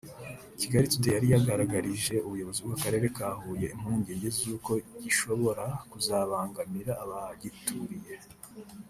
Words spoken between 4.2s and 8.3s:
z’uko gishobora kuzabangamira abagituriye